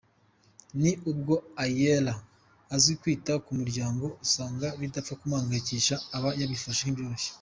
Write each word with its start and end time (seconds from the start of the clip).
Ni 0.81 0.91
ubwo 1.11 1.33
Aella 1.63 2.13
azi 2.75 2.91
kwita 3.01 3.33
ku 3.45 3.51
muryango 3.59 4.05
usanga 4.25 4.67
bidapfa 4.79 5.13
kumuhangayikisha, 5.19 5.95
aba 6.15 6.29
yabifashe 6.39 6.83
nk’ibyoroshye. 6.85 7.29